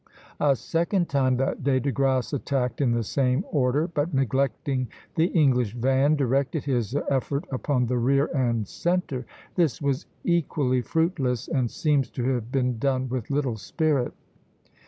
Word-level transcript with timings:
A 0.39 0.55
second 0.55 1.09
time 1.09 1.37
that 1.37 1.63
day 1.63 1.79
De 1.79 1.91
Grasse 1.91 2.33
attacked 2.33 2.81
in 2.81 2.89
the 2.91 3.03
same 3.03 3.45
order, 3.51 3.87
but 3.87 4.15
neglecting 4.15 4.87
the 5.13 5.25
English 5.27 5.75
van, 5.75 6.15
directed 6.15 6.63
his 6.63 6.95
effort 7.07 7.45
upon 7.51 7.85
the 7.85 7.99
rear 7.99 8.25
and 8.33 8.67
centre. 8.67 9.27
This 9.53 9.79
was 9.79 10.07
equally 10.23 10.81
fruitless, 10.81 11.47
and 11.47 11.69
seems 11.69 12.09
to 12.17 12.23
have 12.33 12.51
been 12.51 12.79
done 12.79 13.09
with 13.09 13.29
little 13.29 13.57
spirit. 13.57 14.13